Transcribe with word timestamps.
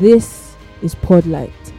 This 0.00 0.56
is 0.82 0.96
PODLite, 0.96 1.72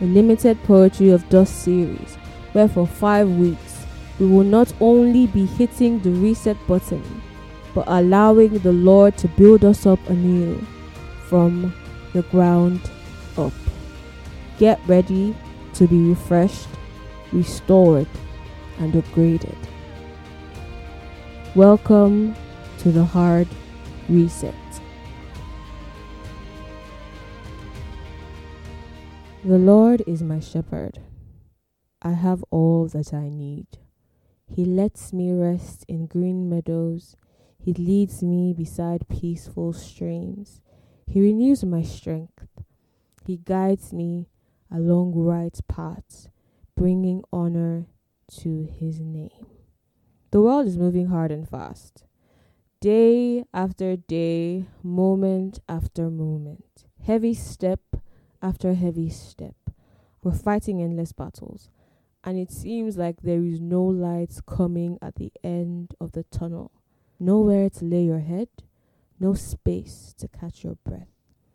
a 0.00 0.04
limited 0.04 0.56
poetry 0.62 1.10
of 1.10 1.28
dust 1.28 1.64
series, 1.64 2.14
where 2.52 2.66
for 2.66 2.86
five 2.86 3.28
weeks 3.28 3.84
we 4.18 4.26
will 4.26 4.42
not 4.42 4.72
only 4.80 5.26
be 5.26 5.44
hitting 5.44 6.00
the 6.00 6.10
reset 6.10 6.56
button, 6.66 7.02
but 7.74 7.84
allowing 7.86 8.56
the 8.60 8.72
Lord 8.72 9.18
to 9.18 9.28
build 9.28 9.66
us 9.66 9.84
up 9.84 9.98
anew 10.08 10.58
from 11.28 11.74
the 12.14 12.22
ground 12.22 12.80
up. 13.36 13.52
Get 14.58 14.80
ready 14.86 15.36
to 15.74 15.86
be 15.86 16.08
refreshed, 16.08 16.68
restored, 17.32 18.08
and 18.78 18.94
upgraded. 18.94 19.58
Welcome 21.54 22.34
to 22.78 22.90
the 22.90 23.04
hard 23.04 23.46
reset. 24.08 24.54
The 29.44 29.56
Lord 29.56 30.02
is 30.04 30.20
my 30.20 30.40
shepherd. 30.40 30.98
I 32.02 32.12
have 32.12 32.44
all 32.50 32.88
that 32.88 33.14
I 33.14 33.28
need. 33.28 33.66
He 34.48 34.64
lets 34.64 35.12
me 35.12 35.30
rest 35.30 35.84
in 35.86 36.06
green 36.06 36.50
meadows. 36.50 37.14
He 37.56 37.72
leads 37.72 38.20
me 38.20 38.52
beside 38.52 39.08
peaceful 39.08 39.72
streams. 39.72 40.60
He 41.06 41.20
renews 41.20 41.64
my 41.64 41.82
strength. 41.82 42.48
He 43.24 43.36
guides 43.36 43.92
me 43.92 44.28
along 44.72 45.14
right 45.14 45.56
paths, 45.68 46.28
bringing 46.74 47.22
honor 47.32 47.86
to 48.40 48.64
his 48.64 48.98
name. 48.98 49.46
The 50.32 50.42
world 50.42 50.66
is 50.66 50.76
moving 50.76 51.06
hard 51.06 51.30
and 51.30 51.48
fast. 51.48 52.04
Day 52.80 53.44
after 53.54 53.94
day, 53.94 54.66
moment 54.82 55.60
after 55.68 56.10
moment. 56.10 56.86
Heavy 57.04 57.34
step 57.34 57.80
after 58.42 58.70
a 58.70 58.74
heavy 58.74 59.10
step. 59.10 59.54
We're 60.22 60.32
fighting 60.32 60.82
endless 60.82 61.12
battles, 61.12 61.70
and 62.24 62.38
it 62.38 62.50
seems 62.50 62.96
like 62.96 63.22
there 63.22 63.42
is 63.42 63.60
no 63.60 63.82
light 63.82 64.38
coming 64.46 64.98
at 65.00 65.16
the 65.16 65.32
end 65.44 65.94
of 66.00 66.12
the 66.12 66.24
tunnel. 66.24 66.72
Nowhere 67.20 67.70
to 67.70 67.84
lay 67.84 68.02
your 68.02 68.20
head, 68.20 68.48
no 69.20 69.34
space 69.34 70.14
to 70.18 70.28
catch 70.28 70.64
your 70.64 70.76
breath. 70.84 71.08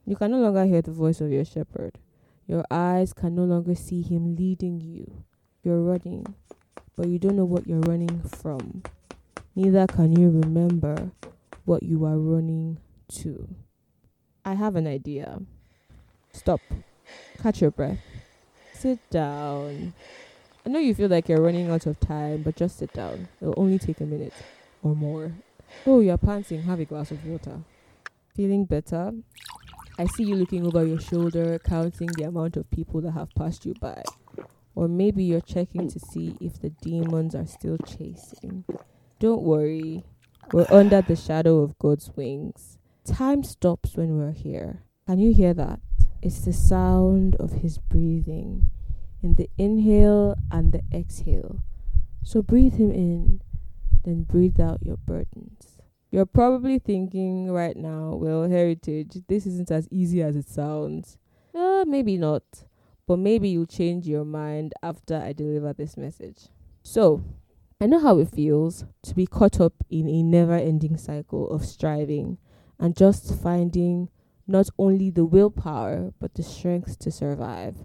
You 0.06 0.16
can 0.16 0.32
no 0.32 0.40
longer 0.40 0.66
hear 0.66 0.82
the 0.82 0.92
voice 0.92 1.22
of 1.22 1.32
your 1.32 1.46
shepherd. 1.46 2.00
Your 2.48 2.66
eyes 2.70 3.14
can 3.14 3.36
no 3.36 3.44
longer 3.44 3.76
see 3.76 4.02
him 4.02 4.36
leading 4.36 4.82
you. 4.82 5.24
You're 5.64 5.82
running, 5.82 6.26
but 6.98 7.08
you 7.08 7.20
don't 7.20 7.38
know 7.38 7.46
what 7.46 7.68
you're 7.68 7.80
running 7.80 8.22
from. 8.24 8.84
Neither 9.56 9.88
can 9.88 10.12
you 10.12 10.30
remember 10.30 11.12
what 11.64 11.84
you 11.84 12.04
are 12.06 12.18
running 12.18 12.80
to. 13.14 13.56
I 14.44 14.56
have 14.56 14.76
an 14.76 14.88
idea. 14.88 15.40
Stop. 16.34 16.62
Catch 17.42 17.62
your 17.62 17.72
breath. 17.72 18.00
Sit 18.74 19.00
down. 19.10 19.94
I 20.66 20.70
know 20.70 20.80
you 20.80 20.94
feel 20.96 21.10
like 21.10 21.30
you're 21.30 21.42
running 21.42 21.70
out 21.70 21.86
of 21.86 22.00
time, 22.00 22.42
but 22.42 22.56
just 22.56 22.80
sit 22.80 22.92
down. 22.94 23.28
It'll 23.42 23.54
only 23.56 23.80
take 23.80 24.02
a 24.02 24.06
minute 24.06 24.34
or 24.82 24.96
more. 24.96 25.32
Oh, 25.86 26.00
you're 26.00 26.18
panting. 26.18 26.64
Have 26.64 26.80
a 26.80 26.86
glass 26.86 27.12
of 27.12 27.26
water. 27.26 27.60
Feeling 28.36 28.66
better? 28.66 29.14
I 29.98 30.06
see 30.06 30.24
you 30.24 30.36
looking 30.36 30.66
over 30.66 30.86
your 30.86 31.00
shoulder, 31.00 31.60
counting 31.60 32.08
the 32.18 32.24
amount 32.24 32.58
of 32.58 32.70
people 32.72 33.00
that 33.02 33.12
have 33.12 33.30
passed 33.36 33.66
you 33.66 33.76
by. 33.80 34.02
Or 34.74 34.88
maybe 34.88 35.24
you're 35.24 35.40
checking 35.40 35.88
to 35.90 36.00
see 36.00 36.36
if 36.42 36.60
the 36.60 36.72
demons 36.72 37.36
are 37.36 37.46
still 37.46 37.78
chasing. 37.78 38.66
Don't 39.20 39.44
worry, 39.44 40.04
we're 40.52 40.66
under 40.72 41.02
the 41.02 41.16
shadow 41.16 41.60
of 41.60 41.78
God's 41.78 42.10
wings. 42.16 42.80
Time 43.06 43.44
stops 43.44 43.96
when 43.96 44.18
we're 44.18 44.32
here. 44.32 44.82
Can 45.06 45.20
you 45.20 45.32
hear 45.32 45.54
that? 45.54 45.80
It's 46.24 46.40
the 46.40 46.54
sound 46.54 47.36
of 47.36 47.52
His 47.52 47.78
breathing 47.78 48.70
in 49.22 49.36
the 49.36 49.50
inhale 49.58 50.38
and 50.50 50.72
the 50.72 50.82
exhale. 50.94 51.60
So 52.24 52.42
breathe 52.42 52.76
Him 52.76 52.92
in, 52.92 53.42
then 54.06 54.24
breathe 54.24 54.58
out 54.58 54.86
your 54.86 54.96
burdens. 54.96 55.80
You're 56.12 56.26
probably 56.26 56.80
thinking 56.80 57.52
right 57.52 57.76
now, 57.76 58.16
well, 58.16 58.48
Heritage, 58.50 59.18
this 59.28 59.46
isn't 59.46 59.70
as 59.70 59.90
easy 59.92 60.24
as 60.24 60.38
it 60.38 60.48
sounds. 60.48 61.18
Uh, 61.54 61.84
maybe 61.86 62.16
not, 62.18 62.44
but 63.06 63.20
maybe 63.20 63.50
you'll 63.50 63.66
change 63.66 64.08
your 64.08 64.24
mind 64.24 64.74
after 64.82 65.18
I 65.18 65.34
deliver 65.34 65.74
this 65.74 65.98
message. 65.98 66.48
So, 66.84 67.22
I 67.82 67.86
know 67.86 68.00
how 68.00 68.20
it 68.20 68.30
feels 68.30 68.86
to 69.02 69.14
be 69.14 69.28
caught 69.28 69.60
up 69.60 69.74
in 69.90 70.08
a 70.08 70.24
never 70.24 70.56
ending 70.56 70.96
cycle 70.96 71.50
of 71.50 71.66
striving 71.66 72.38
and 72.80 72.96
just 72.96 73.36
finding 73.42 74.08
not 74.48 74.70
only 74.78 75.10
the 75.10 75.26
willpower 75.26 76.14
but 76.20 76.34
the 76.36 76.44
strength 76.44 77.00
to 77.00 77.12
survive. 77.12 77.78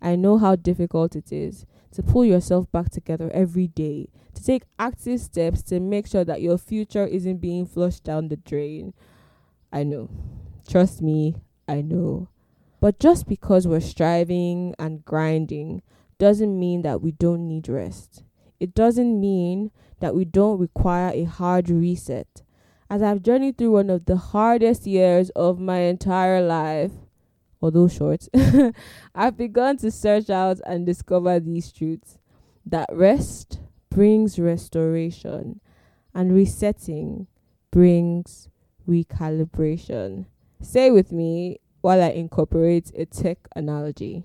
I 0.00 0.16
know 0.16 0.38
how 0.38 0.56
difficult 0.56 1.14
it 1.14 1.32
is 1.32 1.66
to 1.92 2.02
pull 2.02 2.24
yourself 2.24 2.70
back 2.72 2.90
together 2.90 3.30
every 3.32 3.68
day, 3.68 4.08
to 4.34 4.42
take 4.42 4.64
active 4.78 5.20
steps 5.20 5.62
to 5.62 5.78
make 5.78 6.06
sure 6.06 6.24
that 6.24 6.42
your 6.42 6.58
future 6.58 7.06
isn't 7.06 7.36
being 7.36 7.66
flushed 7.66 8.02
down 8.02 8.28
the 8.28 8.36
drain. 8.36 8.94
I 9.72 9.84
know. 9.84 10.08
Trust 10.68 11.02
me, 11.02 11.36
I 11.68 11.82
know. 11.82 12.28
But 12.80 12.98
just 12.98 13.28
because 13.28 13.68
we're 13.68 13.80
striving 13.80 14.74
and 14.78 15.04
grinding 15.04 15.82
doesn't 16.18 16.58
mean 16.58 16.82
that 16.82 17.00
we 17.00 17.12
don't 17.12 17.46
need 17.46 17.68
rest. 17.68 18.24
It 18.58 18.74
doesn't 18.74 19.20
mean 19.20 19.70
that 20.00 20.14
we 20.14 20.24
don't 20.24 20.58
require 20.58 21.12
a 21.14 21.24
hard 21.24 21.70
reset. 21.70 22.42
As 22.92 23.00
I've 23.00 23.22
journeyed 23.22 23.56
through 23.56 23.70
one 23.70 23.88
of 23.88 24.04
the 24.04 24.18
hardest 24.18 24.86
years 24.86 25.30
of 25.30 25.58
my 25.58 25.78
entire 25.78 26.42
life, 26.42 26.92
although 27.62 27.88
short, 27.88 28.28
I've 29.14 29.38
begun 29.38 29.78
to 29.78 29.90
search 29.90 30.28
out 30.28 30.60
and 30.66 30.84
discover 30.84 31.40
these 31.40 31.72
truths 31.72 32.18
that 32.66 32.90
rest 32.92 33.60
brings 33.88 34.38
restoration 34.38 35.60
and 36.12 36.34
resetting 36.34 37.28
brings 37.70 38.50
recalibration. 38.86 40.26
Say 40.60 40.90
with 40.90 41.12
me 41.12 41.60
while 41.80 42.02
I 42.02 42.08
incorporate 42.08 42.92
a 42.94 43.06
tech 43.06 43.38
analogy. 43.56 44.22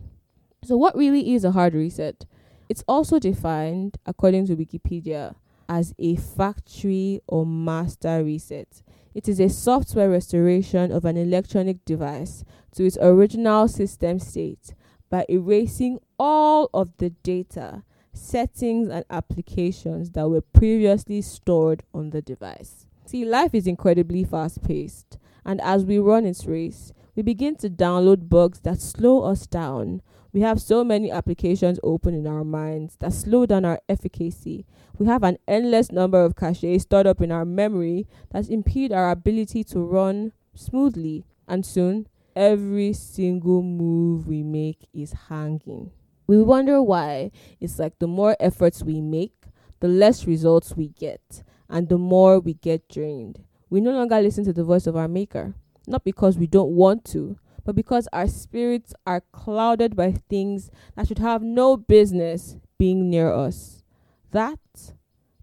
So, 0.66 0.76
what 0.76 0.98
really 0.98 1.34
is 1.34 1.46
a 1.46 1.52
hard 1.52 1.74
reset? 1.74 2.26
It's 2.68 2.84
also 2.86 3.18
defined, 3.18 3.96
according 4.06 4.48
to 4.48 4.58
Wikipedia, 4.58 5.36
as 5.70 5.94
a 6.00 6.16
factory 6.16 7.22
or 7.28 7.46
master 7.46 8.24
reset. 8.24 8.82
It 9.14 9.28
is 9.28 9.40
a 9.40 9.50
software 9.50 10.10
restoration 10.10 10.92
of 10.92 11.06
an 11.06 11.18
electronic 11.18 11.84
device 11.86 12.44
to 12.76 12.86
its 12.86 12.98
original 13.02 13.68
system 13.68 14.20
state 14.20 14.74
by 15.10 15.26
erasing 15.30 16.00
all 16.20 16.70
of 16.74 16.96
the 16.98 17.10
data, 17.10 17.84
settings, 18.14 18.90
and 18.90 19.06
applications 19.10 20.12
that 20.12 20.30
were 20.30 20.42
previously 20.42 21.22
stored 21.22 21.84
on 21.94 22.12
the 22.12 22.22
device. 22.22 22.88
See, 23.06 23.26
life 23.26 23.56
is 23.56 23.68
incredibly 23.68 24.24
fast 24.24 24.64
paced, 24.64 25.18
and 25.46 25.62
as 25.62 25.86
we 25.86 25.98
run 25.98 26.26
its 26.26 26.46
race, 26.46 26.92
we 27.18 27.24
begin 27.24 27.56
to 27.56 27.68
download 27.68 28.30
bugs 28.30 28.60
that 28.60 28.80
slow 28.80 29.24
us 29.24 29.48
down. 29.48 30.04
We 30.32 30.42
have 30.42 30.62
so 30.62 30.84
many 30.84 31.10
applications 31.10 31.80
open 31.82 32.14
in 32.14 32.28
our 32.28 32.44
minds 32.44 32.96
that 33.00 33.12
slow 33.12 33.48
down 33.48 33.66
our 33.66 33.82
efficacy. 33.90 34.68
We 35.00 35.08
have 35.08 35.24
an 35.24 35.40
endless 35.48 35.92
number 35.92 36.24
of 36.24 36.36
caches 36.36 36.84
stored 36.84 37.08
up 37.08 37.20
in 37.20 37.32
our 37.32 37.44
memory 37.44 38.06
that 38.30 38.52
impede 38.52 38.94
our 38.94 39.10
ability 39.10 39.64
to 39.64 39.80
run 39.80 40.32
smoothly. 40.54 41.26
And 41.48 41.66
soon, 41.66 42.08
every 42.36 42.94
single 42.94 43.64
move 43.64 44.28
we 44.28 44.44
make 44.44 44.88
is 44.94 45.14
hanging. 45.28 45.90
We 46.28 46.44
wonder 46.44 46.84
why 46.84 47.32
it's 47.60 47.80
like 47.80 47.98
the 47.98 48.06
more 48.06 48.38
efforts 48.40 48.84
we 48.84 49.02
make, 49.02 49.34
the 49.80 49.88
less 49.88 50.28
results 50.28 50.78
we 50.78 50.90
get, 50.90 51.42
and 51.68 51.90
the 51.90 51.98
more 51.98 52.40
we 52.40 52.54
get 52.54 52.88
drained. 52.88 53.44
We 53.72 53.82
no 53.82 53.92
longer 53.92 54.22
listen 54.22 54.46
to 54.46 54.54
the 54.54 54.64
voice 54.64 54.86
of 54.86 54.96
our 54.96 55.08
Maker, 55.08 55.56
not 55.88 56.04
because 56.04 56.38
we 56.38 56.48
don't 56.48 56.72
want 56.72 57.06
to, 57.06 57.40
but 57.66 57.76
because 57.76 58.08
our 58.14 58.28
spirits 58.28 58.94
are 59.06 59.24
clouded 59.32 59.96
by 59.96 60.14
things 60.30 60.70
that 60.96 61.08
should 61.08 61.20
have 61.20 61.42
no 61.42 61.76
business 61.76 62.58
being 62.78 63.10
near 63.10 63.34
us. 63.34 63.84
That, 64.32 64.60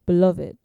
beloved, 0.06 0.56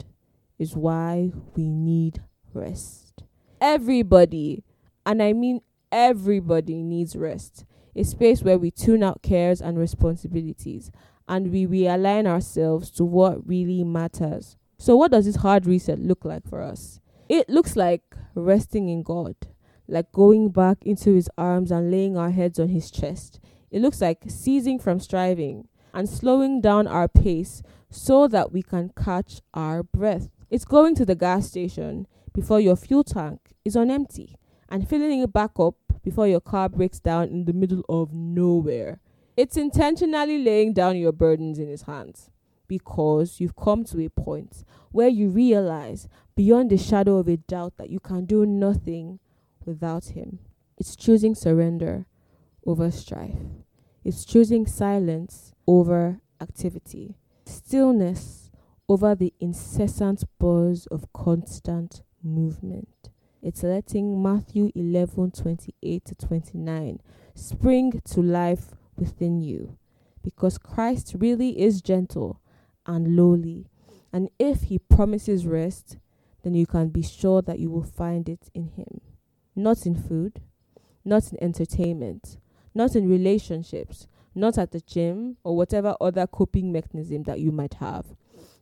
is 0.58 0.76
why 0.76 1.32
we 1.56 1.68
need 1.68 2.22
rest. 2.54 3.24
Everybody, 3.60 4.64
and 5.04 5.22
I 5.22 5.32
mean 5.32 5.60
everybody, 5.90 6.82
needs 6.82 7.16
rest. 7.16 7.64
A 7.96 8.04
space 8.04 8.42
where 8.42 8.58
we 8.58 8.70
tune 8.70 9.02
out 9.02 9.22
cares 9.22 9.60
and 9.60 9.78
responsibilities 9.78 10.90
and 11.28 11.52
we 11.52 11.66
realign 11.66 12.26
ourselves 12.26 12.90
to 12.90 13.04
what 13.04 13.46
really 13.46 13.84
matters. 13.84 14.56
So, 14.78 14.96
what 14.96 15.10
does 15.10 15.26
this 15.26 15.36
hard 15.36 15.66
reset 15.66 15.98
look 15.98 16.24
like 16.24 16.48
for 16.48 16.62
us? 16.62 17.00
It 17.28 17.48
looks 17.48 17.76
like 17.76 18.02
resting 18.34 18.88
in 18.88 19.02
God 19.02 19.36
like 19.90 20.12
going 20.12 20.50
back 20.50 20.78
into 20.82 21.14
his 21.14 21.28
arms 21.36 21.70
and 21.70 21.90
laying 21.90 22.16
our 22.16 22.30
heads 22.30 22.58
on 22.58 22.68
his 22.68 22.90
chest. 22.90 23.40
It 23.70 23.82
looks 23.82 24.00
like 24.00 24.24
ceasing 24.28 24.78
from 24.78 25.00
striving 25.00 25.68
and 25.92 26.08
slowing 26.08 26.60
down 26.60 26.86
our 26.86 27.08
pace 27.08 27.62
so 27.90 28.28
that 28.28 28.52
we 28.52 28.62
can 28.62 28.90
catch 28.96 29.40
our 29.52 29.82
breath. 29.82 30.30
It's 30.48 30.64
going 30.64 30.94
to 30.96 31.04
the 31.04 31.14
gas 31.14 31.48
station 31.48 32.06
before 32.32 32.60
your 32.60 32.76
fuel 32.76 33.04
tank 33.04 33.40
is 33.64 33.76
on 33.76 33.90
empty 33.90 34.36
and 34.68 34.88
filling 34.88 35.20
it 35.20 35.32
back 35.32 35.58
up 35.58 35.74
before 36.02 36.26
your 36.26 36.40
car 36.40 36.68
breaks 36.68 37.00
down 37.00 37.28
in 37.28 37.44
the 37.44 37.52
middle 37.52 37.84
of 37.88 38.12
nowhere. 38.12 39.00
It's 39.36 39.56
intentionally 39.56 40.42
laying 40.42 40.72
down 40.72 40.96
your 40.96 41.12
burdens 41.12 41.58
in 41.58 41.68
His 41.68 41.82
hands 41.82 42.30
because 42.68 43.40
you've 43.40 43.56
come 43.56 43.84
to 43.84 44.04
a 44.04 44.08
point 44.08 44.64
where 44.92 45.08
you 45.08 45.28
realize 45.28 46.08
beyond 46.36 46.70
the 46.70 46.78
shadow 46.78 47.18
of 47.18 47.28
a 47.28 47.36
doubt 47.36 47.76
that 47.76 47.90
you 47.90 48.00
can 48.00 48.24
do 48.24 48.46
nothing 48.46 49.18
without 49.64 50.06
Him. 50.06 50.40
It's 50.78 50.96
choosing 50.96 51.34
surrender 51.34 52.06
over 52.66 52.90
strife, 52.90 53.40
it's 54.04 54.24
choosing 54.24 54.66
silence 54.66 55.52
over 55.66 56.20
activity, 56.40 57.16
stillness 57.44 58.50
over 58.88 59.14
the 59.14 59.32
incessant 59.40 60.24
buzz 60.38 60.86
of 60.86 61.12
constant 61.12 62.02
movement. 62.22 63.10
It's 63.42 63.62
letting 63.62 64.22
Matthew 64.22 64.70
11 64.74 65.30
28 65.30 66.04
to 66.04 66.14
29 66.14 67.00
spring 67.34 68.02
to 68.04 68.20
life 68.20 68.74
within 68.96 69.40
you 69.40 69.78
because 70.22 70.58
Christ 70.58 71.14
really 71.18 71.60
is 71.60 71.80
gentle 71.80 72.40
and 72.86 73.16
lowly. 73.16 73.66
And 74.12 74.28
if 74.38 74.64
he 74.64 74.78
promises 74.78 75.46
rest, 75.46 75.98
then 76.42 76.54
you 76.54 76.66
can 76.66 76.88
be 76.88 77.02
sure 77.02 77.42
that 77.42 77.58
you 77.58 77.70
will 77.70 77.84
find 77.84 78.28
it 78.28 78.50
in 78.54 78.68
him. 78.68 79.00
Not 79.60 79.84
in 79.84 79.94
food, 79.94 80.40
not 81.04 81.30
in 81.30 81.42
entertainment, 81.42 82.38
not 82.74 82.96
in 82.96 83.10
relationships, 83.10 84.08
not 84.34 84.56
at 84.56 84.70
the 84.70 84.80
gym 84.80 85.36
or 85.44 85.54
whatever 85.54 85.94
other 86.00 86.26
coping 86.26 86.72
mechanism 86.72 87.24
that 87.24 87.40
you 87.40 87.52
might 87.52 87.74
have. 87.74 88.06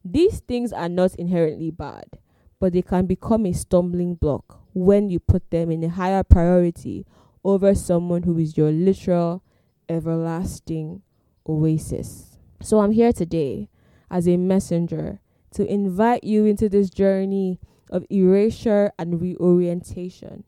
These 0.04 0.40
things 0.40 0.72
are 0.72 0.88
not 0.88 1.14
inherently 1.14 1.70
bad, 1.70 2.18
but 2.58 2.72
they 2.72 2.82
can 2.82 3.06
become 3.06 3.46
a 3.46 3.52
stumbling 3.52 4.16
block 4.16 4.60
when 4.74 5.08
you 5.08 5.20
put 5.20 5.48
them 5.50 5.70
in 5.70 5.84
a 5.84 5.88
higher 5.88 6.24
priority 6.24 7.06
over 7.44 7.76
someone 7.76 8.24
who 8.24 8.36
is 8.36 8.56
your 8.56 8.72
literal, 8.72 9.44
everlasting 9.88 11.02
oasis. 11.48 12.38
So 12.60 12.80
I'm 12.80 12.90
here 12.90 13.12
today 13.12 13.68
as 14.10 14.26
a 14.26 14.36
messenger 14.36 15.20
to 15.52 15.64
invite 15.64 16.24
you 16.24 16.44
into 16.44 16.68
this 16.68 16.90
journey 16.90 17.60
of 17.88 18.04
erasure 18.10 18.90
and 18.98 19.20
reorientation. 19.20 20.42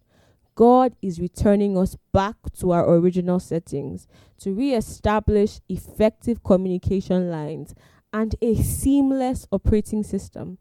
God 0.54 0.94
is 1.00 1.20
returning 1.20 1.78
us 1.78 1.96
back 2.12 2.36
to 2.58 2.72
our 2.72 2.88
original 2.88 3.40
settings 3.40 4.06
to 4.38 4.52
re-establish 4.52 5.60
effective 5.68 6.42
communication 6.42 7.30
lines 7.30 7.74
and 8.12 8.34
a 8.42 8.56
seamless 8.56 9.46
operating 9.52 10.02
system. 10.02 10.58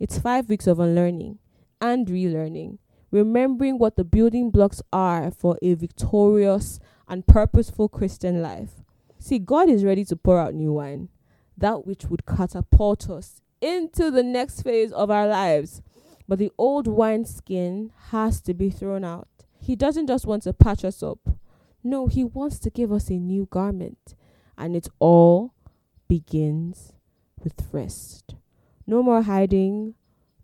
It's 0.00 0.18
five 0.18 0.48
weeks 0.48 0.66
of 0.66 0.80
unlearning 0.80 1.38
and 1.80 2.06
relearning, 2.06 2.78
remembering 3.10 3.78
what 3.78 3.96
the 3.96 4.04
building 4.04 4.50
blocks 4.50 4.82
are 4.92 5.30
for 5.30 5.58
a 5.62 5.74
victorious 5.74 6.78
and 7.08 7.26
purposeful 7.26 7.88
Christian 7.88 8.42
life. 8.42 8.82
See, 9.18 9.38
God 9.38 9.68
is 9.68 9.84
ready 9.84 10.04
to 10.06 10.16
pour 10.16 10.38
out 10.38 10.54
new 10.54 10.72
wine 10.72 11.08
that 11.56 11.86
which 11.86 12.04
would 12.06 12.26
catapult 12.26 13.10
us 13.10 13.40
into 13.60 14.10
the 14.10 14.22
next 14.22 14.62
phase 14.62 14.92
of 14.92 15.10
our 15.10 15.26
lives. 15.26 15.82
But 16.28 16.38
the 16.38 16.52
old 16.58 16.86
wineskin 16.86 17.90
has 18.10 18.42
to 18.42 18.52
be 18.52 18.68
thrown 18.68 19.02
out. 19.02 19.28
He 19.58 19.74
doesn't 19.74 20.06
just 20.06 20.26
want 20.26 20.42
to 20.42 20.52
patch 20.52 20.84
us 20.84 21.02
up. 21.02 21.18
No, 21.82 22.06
he 22.06 22.22
wants 22.22 22.58
to 22.60 22.70
give 22.70 22.92
us 22.92 23.08
a 23.08 23.14
new 23.14 23.48
garment. 23.50 24.14
And 24.58 24.76
it 24.76 24.88
all 24.98 25.54
begins 26.06 26.92
with 27.42 27.68
rest. 27.72 28.34
No 28.86 29.02
more 29.02 29.22
hiding, 29.22 29.94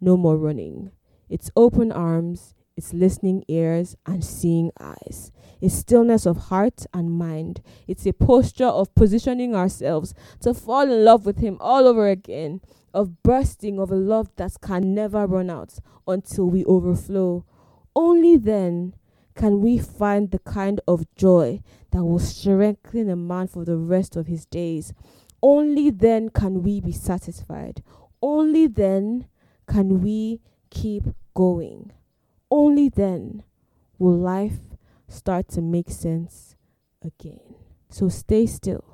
no 0.00 0.16
more 0.16 0.36
running. 0.36 0.90
It's 1.28 1.50
open 1.56 1.92
arms, 1.92 2.54
it's 2.76 2.92
listening 2.92 3.44
ears 3.48 3.96
and 4.04 4.24
seeing 4.24 4.72
eyes. 4.80 5.30
It's 5.60 5.74
stillness 5.74 6.26
of 6.26 6.48
heart 6.48 6.86
and 6.92 7.10
mind. 7.10 7.62
It's 7.86 8.06
a 8.06 8.12
posture 8.12 8.66
of 8.66 8.94
positioning 8.94 9.54
ourselves 9.54 10.12
to 10.40 10.54
fall 10.54 10.82
in 10.82 11.04
love 11.04 11.24
with 11.24 11.38
Him 11.38 11.56
all 11.60 11.86
over 11.86 12.08
again, 12.08 12.60
of 12.92 13.22
bursting 13.22 13.78
of 13.78 13.90
a 13.90 13.96
love 13.96 14.30
that 14.36 14.60
can 14.60 14.94
never 14.94 15.26
run 15.26 15.50
out 15.50 15.78
until 16.06 16.46
we 16.46 16.64
overflow. 16.64 17.44
Only 17.94 18.36
then 18.36 18.94
can 19.34 19.60
we 19.60 19.78
find 19.78 20.30
the 20.30 20.38
kind 20.40 20.80
of 20.86 21.06
joy 21.16 21.60
that 21.90 22.04
will 22.04 22.18
strengthen 22.18 23.08
a 23.08 23.16
man 23.16 23.46
for 23.46 23.64
the 23.64 23.76
rest 23.76 24.16
of 24.16 24.26
his 24.26 24.46
days. 24.46 24.92
Only 25.42 25.90
then 25.90 26.28
can 26.28 26.62
we 26.62 26.80
be 26.80 26.92
satisfied. 26.92 27.82
Only 28.20 28.66
then 28.66 29.26
can 29.66 30.02
we 30.02 30.40
keep 30.70 31.04
going. 31.34 31.92
Only 32.56 32.88
then 32.88 33.42
will 33.98 34.16
life 34.16 34.60
start 35.08 35.48
to 35.48 35.60
make 35.60 35.90
sense 35.90 36.54
again. 37.02 37.56
So 37.88 38.08
stay 38.08 38.46
still. 38.46 38.84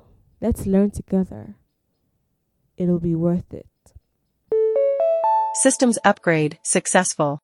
Let's 0.41 0.65
learn 0.65 0.89
together. 0.89 1.57
It'll 2.75 2.99
be 2.99 3.13
worth 3.13 3.53
it. 3.53 3.67
Systems 5.61 5.99
upgrade 6.03 6.57
successful. 6.63 7.43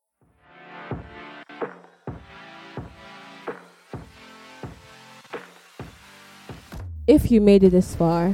If 7.06 7.30
you 7.30 7.42
made 7.42 7.64
it 7.64 7.70
this 7.70 7.94
far, 7.94 8.34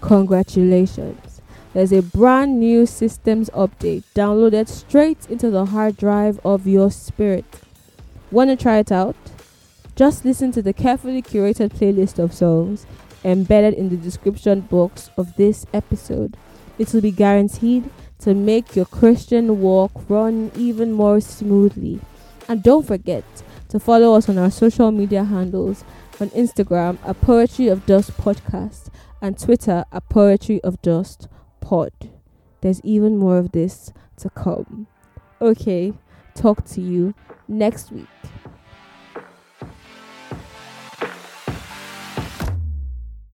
congratulations. 0.00 1.29
There's 1.72 1.92
a 1.92 2.02
brand 2.02 2.58
new 2.58 2.84
systems 2.84 3.48
update 3.50 4.02
downloaded 4.14 4.68
straight 4.68 5.30
into 5.30 5.50
the 5.50 5.66
hard 5.66 5.96
drive 5.96 6.40
of 6.44 6.66
your 6.66 6.90
spirit. 6.90 7.44
Want 8.32 8.50
to 8.50 8.56
try 8.56 8.78
it 8.78 8.90
out? 8.90 9.14
Just 9.94 10.24
listen 10.24 10.50
to 10.52 10.62
the 10.62 10.72
carefully 10.72 11.22
curated 11.22 11.70
playlist 11.70 12.18
of 12.18 12.32
songs 12.32 12.86
embedded 13.24 13.74
in 13.74 13.88
the 13.88 13.96
description 13.96 14.62
box 14.62 15.10
of 15.16 15.36
this 15.36 15.64
episode. 15.72 16.36
It 16.78 16.92
will 16.92 17.02
be 17.02 17.12
guaranteed 17.12 17.88
to 18.20 18.34
make 18.34 18.74
your 18.74 18.86
Christian 18.86 19.60
walk 19.60 19.92
run 20.08 20.50
even 20.56 20.92
more 20.92 21.20
smoothly. 21.20 22.00
And 22.48 22.64
don't 22.64 22.86
forget 22.86 23.24
to 23.68 23.78
follow 23.78 24.14
us 24.14 24.28
on 24.28 24.38
our 24.38 24.50
social 24.50 24.90
media 24.90 25.22
handles 25.22 25.84
on 26.20 26.30
Instagram 26.30 26.98
at 27.06 27.20
Poetry 27.20 27.68
of 27.68 27.86
Dust 27.86 28.16
Podcast 28.16 28.88
and 29.22 29.38
Twitter 29.38 29.84
at 29.92 30.08
Poetry 30.08 30.60
of 30.62 30.82
Dust 30.82 31.28
Pod. 31.60 31.92
There's 32.60 32.80
even 32.82 33.16
more 33.16 33.38
of 33.38 33.52
this 33.52 33.92
to 34.18 34.30
come. 34.30 34.86
Okay, 35.40 35.94
talk 36.34 36.64
to 36.66 36.80
you 36.80 37.14
next 37.48 37.90
week. 37.90 38.06